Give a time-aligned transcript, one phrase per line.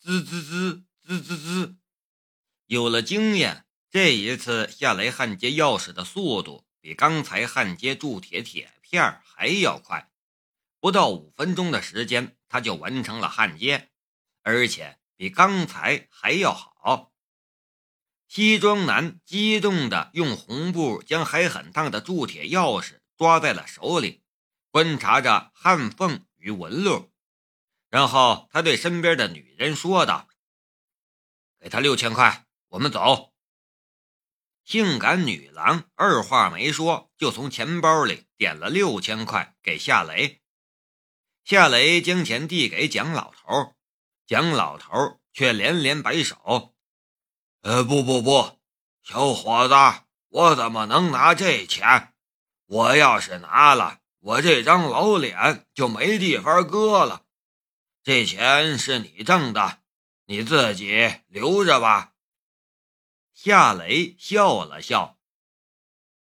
[0.00, 1.76] 滋滋滋滋滋滋。
[2.66, 10.10] 有了经验，这一次下来焊接钥匙的速度比刚才焊接铸铁铁片还要快，
[10.80, 13.90] 不到五分钟的时间，他就完成了焊接，
[14.42, 17.12] 而且比刚才还要好。
[18.28, 24.22] 西装男激动地用红布将还很烫的铸铁钥匙抓在了手里，
[24.70, 27.10] 观察着焊缝与纹路，
[27.90, 30.28] 然后他对身边的女人说道
[31.58, 33.32] ：“给他六千块，我们走。”
[34.64, 40.42] 性感女郎二话没说，就从钱包里点了六千块给夏雷。
[41.44, 43.74] 夏雷将钱递给蒋老头，
[44.26, 46.74] 蒋老头却连连摆手。
[47.62, 48.58] 呃，不不不，
[49.02, 49.74] 小伙子，
[50.28, 52.12] 我怎么能拿这钱？
[52.66, 57.24] 我要是拿了，我这张老脸就没地方搁了。
[58.08, 59.82] 这钱是你挣的，
[60.24, 62.14] 你自己留着吧。
[63.34, 65.18] 夏雷笑了笑，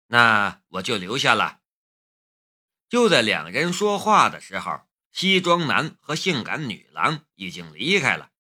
[0.06, 1.62] 那我就留下了。
[2.88, 8.32] 就在两人说话的时候，西装男和性感女郎已经离开了。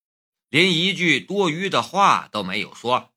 [0.49, 3.11] 连一句多余的话都没有说，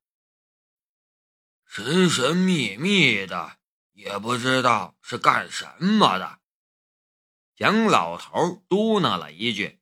[1.67, 3.59] 神神秘秘的，
[3.91, 6.39] 也不知道是干什么的。
[7.55, 9.79] 蒋老头嘟囔了一句。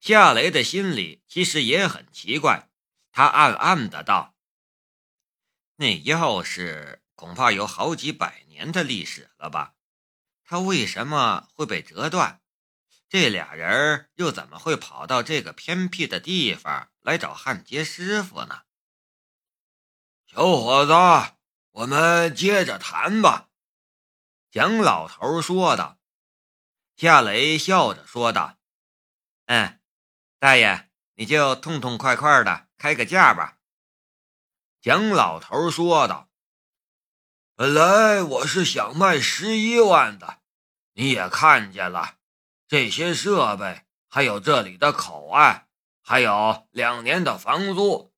[0.00, 2.70] 夏雷的心里其实也很奇怪，
[3.10, 4.34] 他暗暗的道
[5.76, 9.74] ：“那钥匙恐怕有好几百年的历史了吧？
[10.44, 12.40] 它为什么会被折断？”
[13.10, 18.64] 这俩人又怎么会跑到这个偏僻的地方来找焊接师傅呢？
[20.26, 20.92] 小伙子，
[21.70, 23.48] 我们接着谈吧。”
[24.52, 25.98] 蒋老头说道。
[26.96, 28.58] 夏雷笑着说道
[29.46, 29.77] ：“嗯，
[30.38, 33.58] 大爷，你就痛痛快快的开个价吧。”
[34.80, 36.28] 蒋老头说道
[37.56, 40.38] ：“本来我是想卖十一万的，
[40.92, 42.14] 你也看见了。”
[42.68, 45.66] 这些设备，还有这里的口岸，
[46.02, 48.12] 还有两年的房租，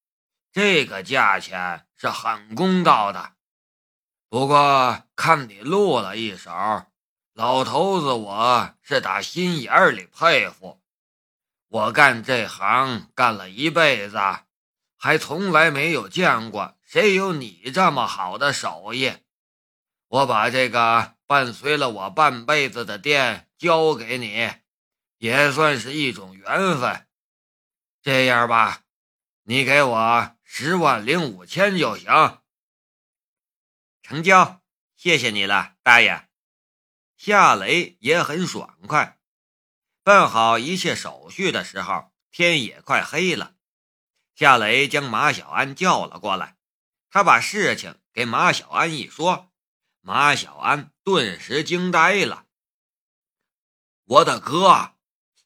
[0.53, 3.37] 这个价钱是很公道的。
[4.29, 6.51] 不过看你露了一手，
[7.33, 10.80] 老头子我是打心眼里佩服。
[11.71, 14.19] 我干这行干了一辈子，
[14.97, 19.15] 还从来没有见过谁有你这么好的手艺。
[20.07, 23.47] 我把这个伴随了我半辈子的店。
[23.61, 24.51] 交给你，
[25.19, 27.07] 也算是一种缘分。
[28.01, 28.85] 这样吧，
[29.43, 32.41] 你给我十万零五千就行。
[34.03, 34.63] 成交，
[34.97, 36.27] 谢谢你了，大爷。
[37.19, 39.20] 夏雷也很爽快。
[40.11, 43.55] 办好一切手续的时候，天也快黑了。
[44.35, 46.57] 夏雷将马小安叫了过来，
[47.11, 49.53] 他把事情给马小安一说，
[50.01, 52.47] 马小安顿时惊呆了。
[54.03, 54.97] 我的哥，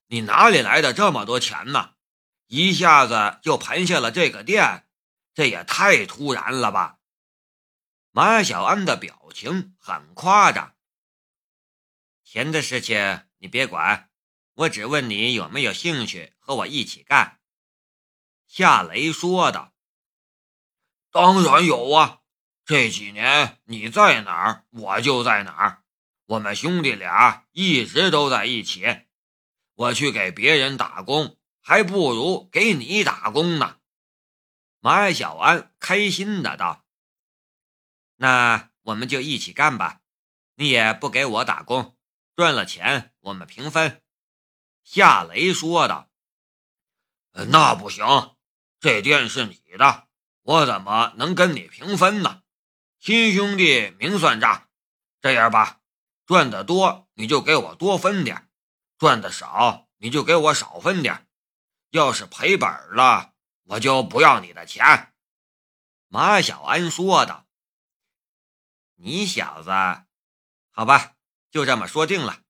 [0.07, 1.97] 你哪里来的这么多钱呢？
[2.47, 4.89] 一下子就盘下了这个店，
[5.35, 7.01] 这也太突然了吧！
[8.13, 10.75] 马小安的表情很夸张。
[12.23, 14.09] 钱的事情你别管，
[14.55, 17.41] 我只问你有没有兴趣和我一起干。”
[18.47, 19.75] 夏雷说道。
[21.11, 22.21] “当然有啊！
[22.65, 25.83] 这几年你在哪儿，我就在哪儿。”
[26.27, 29.03] 我们兄弟俩一直都在一起，
[29.75, 33.79] 我去给别人打工，还不如给你打工呢。
[34.81, 36.87] 马小安开心的道
[38.17, 40.01] ：“那我们就一起干吧，
[40.55, 41.99] 你也不给我打工，
[42.35, 44.03] 赚了钱我们平分。”
[44.85, 46.09] 夏雷说道
[47.49, 48.37] ：“那不行，
[48.79, 50.07] 这店是你的，
[50.43, 52.43] 我怎么能跟你平分呢？
[53.01, 54.69] 亲兄弟明算账，
[55.21, 55.81] 这样吧。”
[56.27, 58.49] 赚的多你就给我多分点，
[58.97, 61.27] 赚的少你就给我少分点。
[61.91, 63.35] 要是赔本了，
[63.65, 65.13] 我就不要你的钱。”
[66.09, 67.47] 马小安说道。
[68.97, 69.71] “你小子，
[70.71, 71.15] 好吧，
[71.51, 72.41] 就这么说定了。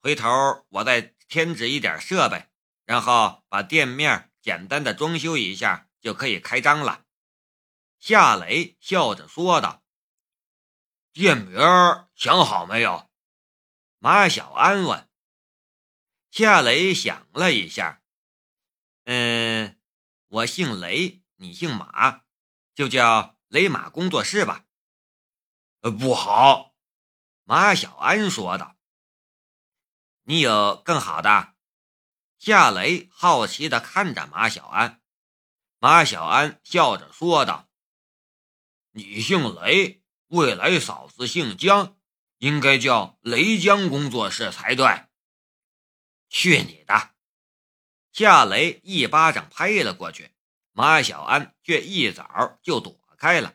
[0.00, 2.46] 回头我再添置一点设备，
[2.84, 7.06] 然后把店面简单的装修一下，就可以开张了。”
[7.98, 9.82] 夏雷笑着说道。
[11.12, 11.58] 店名
[12.14, 13.10] 想好没有？
[13.98, 15.10] 马小安问。
[16.30, 18.00] 夏雷想了一下，
[19.06, 19.76] 嗯，
[20.28, 22.22] 我姓雷，你姓马，
[22.76, 24.66] 就叫雷马工作室吧。
[25.80, 26.76] 不好，
[27.42, 28.73] 马小安说道。
[30.26, 31.54] 你有更好的？
[32.38, 35.02] 夏雷好奇地看着马小安，
[35.78, 37.68] 马小安笑着说道
[38.92, 41.98] ：“你姓雷，未来嫂子姓江，
[42.38, 44.86] 应该叫雷江工作室才对。”
[46.30, 47.10] 去你的！
[48.12, 50.32] 夏雷一巴掌拍了过去，
[50.72, 53.54] 马小安却一早就躲开了。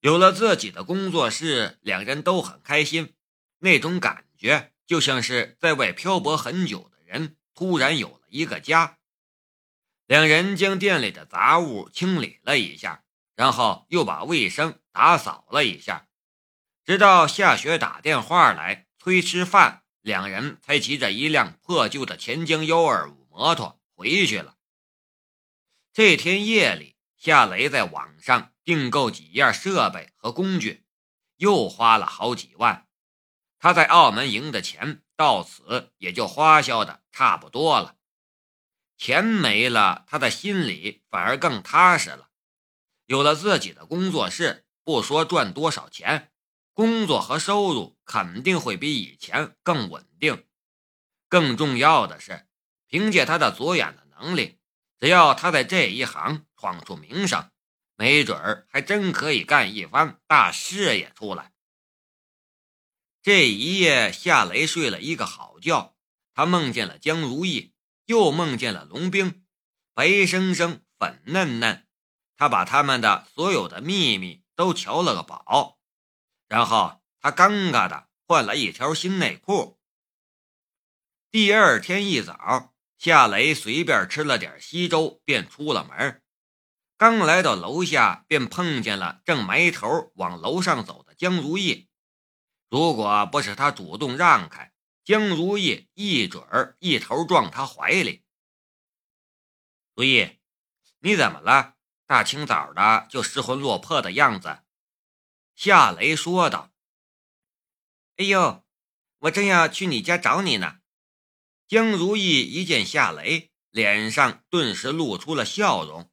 [0.00, 3.14] 有了自己的工作室，两人都很开心，
[3.58, 8.98] 那种感觉就像是在外漂泊很久的人突然有了一个家。
[10.04, 13.02] 两人将店里的杂物清理了一下，
[13.34, 16.08] 然后又把卫生打扫了一下，
[16.84, 24.58] 直到夏雪打电话来催吃饭，两人才骑着一辆破旧的钱江幺二五摩托回去了。
[25.94, 28.52] 这天夜里，夏雷在网上。
[28.64, 30.84] 订购几样设备和工具，
[31.38, 32.86] 又花了好几万。
[33.62, 37.94] 他在澳门赢的钱到此也就花销的差不多了。
[38.98, 42.30] 钱没了，他的心里反而更踏实了。
[43.06, 46.32] 有了自己的工作室，不说赚多少钱，
[46.72, 50.44] 工作和收入肯定会比以前更稳定。
[51.28, 52.48] 更重要的是，
[52.88, 54.58] 凭借他的左眼的能力，
[54.98, 57.48] 只要他在这一行闯出名声。
[57.94, 61.51] 没准儿还真可以干一番大事业出来。
[63.22, 65.94] 这一夜，夏雷睡了一个好觉，
[66.34, 67.72] 他梦见了江如意，
[68.06, 69.44] 又梦见了龙兵，
[69.94, 71.86] 白生生、粉嫩嫩，
[72.36, 75.78] 他把他们的所有的秘密都瞧了个饱。
[76.48, 79.78] 然后他尴尬的换了一条新内裤。
[81.30, 86.20] 第二天一早，夏雷随便吃了点稀粥，便出了门。
[86.98, 91.88] 刚来到楼下，便碰见了正埋头往楼上走的江如意。
[92.72, 94.72] 如果不是他主动让开，
[95.04, 98.24] 江如意一准儿一头撞他怀里。
[99.94, 100.38] 如意，
[101.00, 101.76] 你怎么了？
[102.06, 104.62] 大清早的就失魂落魄的样子。
[105.54, 106.72] 夏雷说道
[108.16, 108.64] ：“哎呦，
[109.18, 110.78] 我正要去你家找你呢。”
[111.68, 116.10] 江如意一见夏雷，脸上顿时露出了笑容。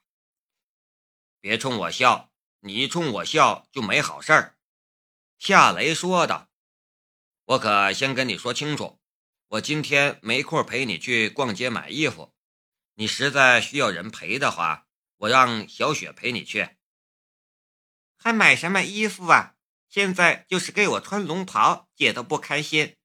[1.39, 4.57] 别冲我笑，你冲我笑就没好事儿。”
[5.39, 6.47] 夏雷说道。
[7.49, 8.99] “我可先跟你说清楚，
[9.47, 12.35] 我今天没空陪你去逛街买衣服。
[12.93, 14.85] 你实在需要人陪的话，
[15.17, 16.69] 我让小雪陪你去。
[18.19, 19.55] 还买什么衣服啊？
[19.89, 22.95] 现在就是给我穿龙袍，姐都不开心。”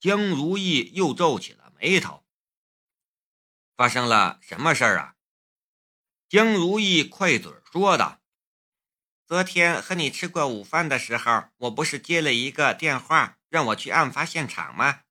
[0.00, 2.24] 江如意又皱起了眉头。
[3.76, 5.14] “发生了什么事儿啊？”
[6.28, 8.20] 江如意快嘴说道
[9.28, 15.02] ：“昨天和你吃过午饭的时候，我不是接了一个电话，让我去案发现场吗？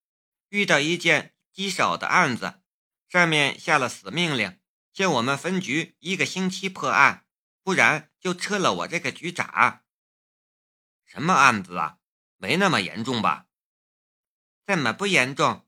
[0.50, 2.60] 遇到一件棘手的案子，
[3.08, 4.60] 上面下了死命令，
[4.92, 7.26] 叫我们分局一个星期破案，
[7.64, 9.84] 不然就撤了我这个局长。
[11.06, 12.00] 什么案子啊？
[12.36, 13.46] 没那么严重吧？
[14.68, 15.66] 怎么不严重？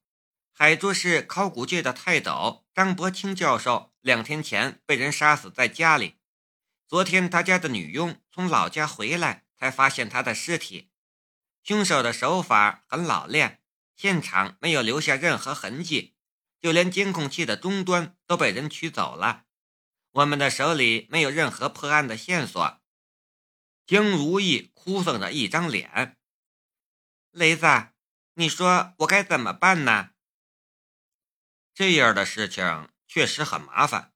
[0.51, 6.19] 海珠市考古界的泰斗张伯清教授。”两天前被人杀死在家里，
[6.87, 10.91] 昨天他家的女佣从老家回来，才发现他的尸体。
[11.65, 13.59] 凶手的手法很老练，
[13.95, 16.15] 现场没有留下任何痕迹，
[16.61, 19.45] 就连监控器的终端都被人取走了。
[20.11, 22.79] 我们的手里没有任何破案的线索。
[23.87, 26.19] 江如意哭丧着一张脸，
[27.31, 27.65] 雷子，
[28.35, 30.11] 你说我该怎么办呢？
[31.73, 32.87] 这样的事情。
[33.07, 34.13] 确实很麻烦，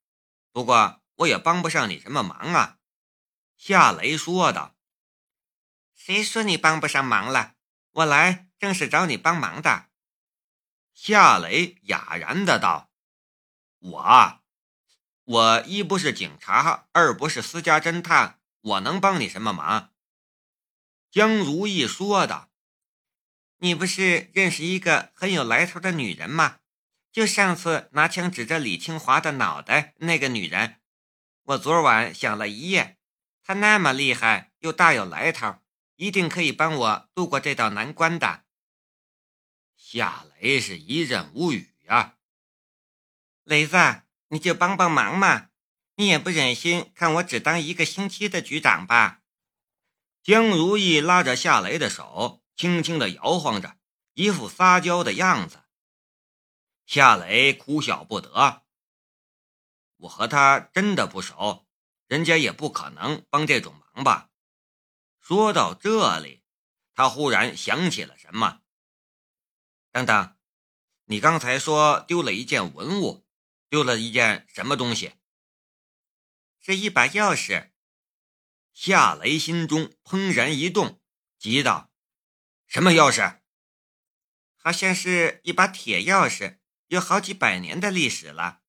[0.52, 2.80] 不过我也帮不上你什么忙啊。”
[3.58, 4.76] 夏雷说道。
[6.10, 7.54] “谁说你帮不上忙了？
[7.92, 9.90] 我来正是找你帮忙的。”
[10.92, 12.90] 夏雷哑然的道。
[13.78, 14.42] “我，
[15.26, 19.94] 我一不是警察，二不是私家侦探，我能帮你什么忙？”
[21.12, 22.50] 江如意说道。
[23.62, 26.58] “你不是认识一个很有来头的女人吗？”
[27.14, 30.82] 就上次拿枪指着李清华的脑袋那个女人，
[31.44, 32.98] 我昨晚想了一夜，
[33.44, 35.60] 她那么厉害又大有来头，
[36.00, 38.46] 一定可以帮我度过这道难关的。
[39.76, 42.16] 夏雷是一阵无语呀。
[43.44, 43.76] 雷子，
[44.30, 45.50] 你就帮帮忙嘛，
[45.96, 49.24] 你也不忍心看我只当一个星期的局长吧？
[50.24, 53.76] 江如意拉着夏雷的手，轻轻的摇晃着，
[54.14, 55.66] 一副撒娇的样子。
[56.86, 58.64] 夏雷哭笑不得，
[59.98, 61.68] 我和他真的不熟，
[62.08, 64.29] 人家也不可能帮这种忙吧？
[65.30, 66.42] 说到这里，
[66.96, 68.64] 他忽然想起了什么。
[69.92, 70.36] 等等，
[71.06, 73.28] 你刚才说丢了一件文物，
[73.70, 75.14] 丢了一件什么东西？
[76.60, 77.70] 是一把钥匙。
[78.74, 81.00] 夏雷心中怦然一动，
[81.38, 81.94] 急道
[82.66, 83.42] ：“什么钥匙？
[84.56, 86.58] 好像是一把铁钥匙，
[86.88, 88.64] 有好几百年的历史了。”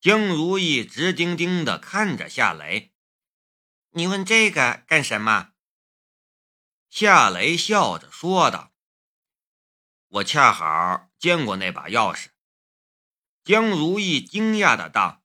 [0.00, 2.94] 江如意直盯盯地看着夏雷
[3.92, 5.52] ：“你问这个干什么？”
[6.98, 8.72] 夏雷笑着说道
[10.08, 12.28] ：“我恰好见过那把钥匙。”
[13.44, 15.22] 江如意惊讶的道：“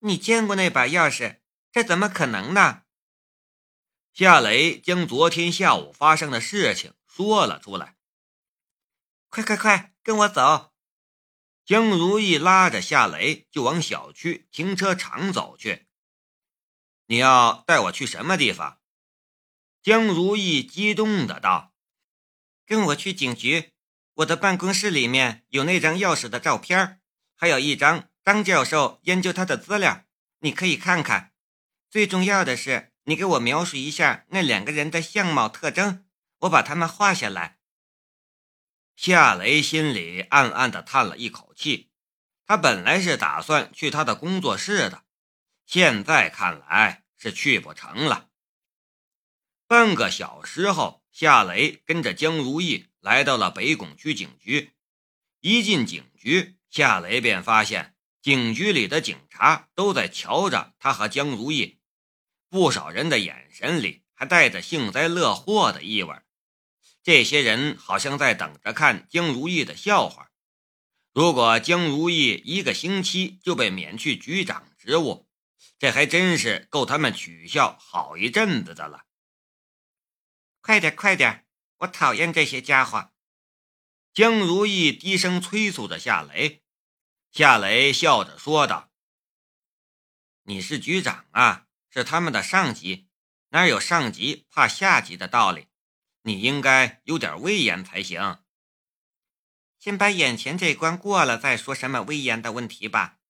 [0.00, 1.40] 你见过那把钥匙？
[1.72, 2.82] 这怎么可能呢？”
[4.12, 7.96] 夏雷将昨天下午发生的事情说了出来。
[9.30, 10.74] “快快快，跟我走！”
[11.64, 15.88] 江如意拉着夏雷就往小区停车场走去。
[17.08, 18.78] “你要带我去什么地方？”
[19.86, 21.72] 江如意激动的道
[22.66, 23.70] ：“跟我去警局，
[24.14, 27.00] 我的办公室里面有那张钥匙的照片，
[27.36, 30.04] 还有一张张教授研究他的资料，
[30.40, 31.32] 你可以看看。
[31.88, 36.04] 最重要的是，你给我描述一下那两个人的相貌特征，
[36.38, 37.60] 我把他们画下来。”
[38.96, 41.92] 夏雷心里暗暗的叹了一口气，
[42.44, 45.04] 他本来是打算去他的工作室的，
[45.64, 48.30] 现在看来是去不成了。
[49.68, 54.70] 半个小时后，夏雷跟着江如意来到了北拱区警局。
[55.40, 61.78] 一进警局，夏雷便发现警局里的警察都在瞧着他和江如意，
[62.48, 66.14] 不少人的眼神里还带着幸灾乐祸的意味。
[67.02, 70.30] 这些人好像在等着看江如意的笑话。
[71.12, 75.28] 如果江如意一个星期就被免去局长职务，
[75.76, 79.05] 这还真是够他们取笑好一阵子的了。
[80.66, 81.46] 快点，快点！
[81.76, 83.12] 我讨厌这些家伙。
[84.12, 86.64] 江如意低声催促着夏雷。
[87.30, 88.90] 夏雷笑着说道
[90.42, 93.06] ：“你是局长啊，是他们的上级，
[93.50, 95.68] 哪有上级怕下级的道理？
[96.22, 98.42] 你应该有点威严才行。
[99.78, 103.20] 先把眼前这关过了，再说什么威严的问题吧。”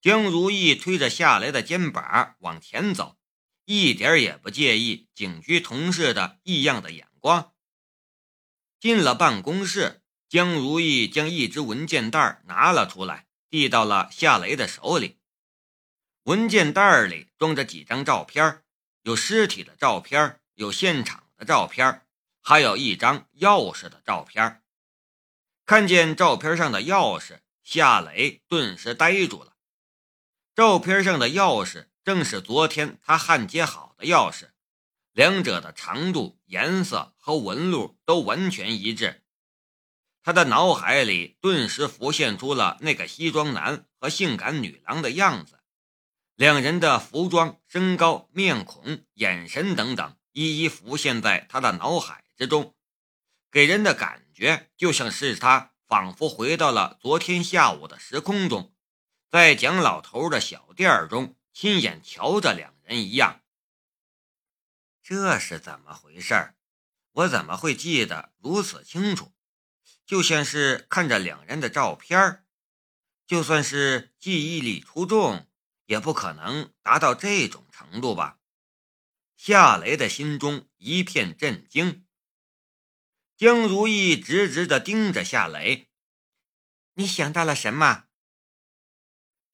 [0.00, 3.18] 江如意推着夏雷的肩膀往前走。
[3.66, 7.52] 一点也不介意警局同事的异样的眼光。
[8.78, 15.18] 进了办公室，江如意将一只文件袋拿了出来，递到了夏雷的手里。
[16.22, 18.62] 文件袋里装着几张照片，
[19.02, 22.06] 有尸体的照片，有现场的照片，
[22.40, 24.62] 还有一张钥匙的照片。
[25.64, 29.56] 看见照片上的钥匙，夏雷顿时呆住了。
[30.54, 31.88] 照片上的钥匙。
[32.06, 34.50] 正是昨天他焊接好的钥匙，
[35.10, 39.24] 两者的长度、颜色和纹路都完全一致。
[40.22, 45.58] 他的脑海里顿时浮现出了那个西装男和性感女郎的样子，
[46.36, 52.76] 两人的服装、身高、面孔、眼神等等，一一浮现在他的脑海之中，
[53.50, 58.72] 给人的感觉就像是他仿佛回到了昨天下午的时空中，
[59.28, 61.34] 在蒋老头的小店中。
[61.58, 63.42] 亲眼瞧着两人一样，
[65.02, 66.54] 这是怎么回事
[67.12, 69.32] 我怎么会记得如此清楚？
[70.04, 72.44] 就像是看着两人的照片
[73.26, 75.48] 就算是记忆力出众，
[75.86, 78.38] 也不可能达到这种程度吧？
[79.34, 82.06] 夏雷的心中一片震惊。
[83.34, 85.88] 江如意直直的盯着夏雷
[86.96, 88.05] ：“你想到了什么？”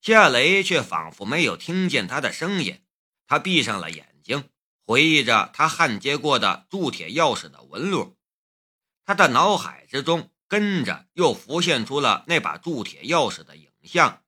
[0.03, 2.83] 夏雷却仿佛没有听见他的声音，
[3.25, 4.49] 他闭上了眼睛，
[4.85, 8.17] 回忆着他焊接过的铸铁钥匙的纹路。
[9.05, 14.25] 他的脑海之中跟着又浮现出了那把铸铁钥匙的影像，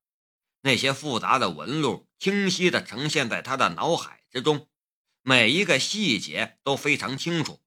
[0.62, 4.70] 那些复杂的纹路清晰地呈现在他的脑海之中，
[5.24, 7.62] 每一个细节都非常清楚，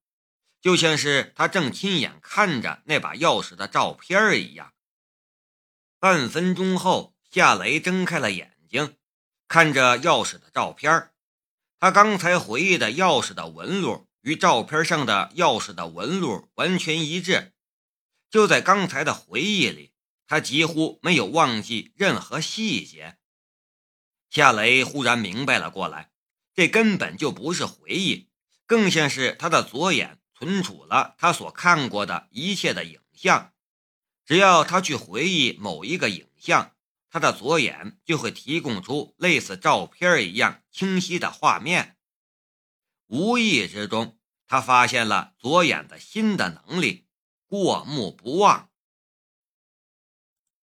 [0.63, 4.73] 就像是他正亲眼看着那把钥匙的照片一样。
[6.01, 7.18] 半分钟后。
[7.31, 8.97] 夏雷睁开了眼睛，
[9.47, 11.11] 看着钥匙的照片
[11.79, 17.53] 他刚才回忆的钥匙的纹路与照片上的钥匙的纹路完全一致。
[18.31, 19.93] 就在刚才的回忆里，
[20.27, 23.19] 他几乎没有忘记任何细节。
[24.31, 26.11] 夏雷忽然明白了过来，
[26.55, 28.29] 这根本就不是回忆，
[28.67, 33.53] 更像是他的左眼存储了他所看过的一切的影像。
[34.27, 36.75] 只要他去回忆某一个影像。
[37.11, 41.97] 他的左眼就会提供出类似照片一样清晰的画面。
[43.07, 47.09] 无意之中，他发现了左眼的新的能力——
[47.49, 48.71] 过目不忘。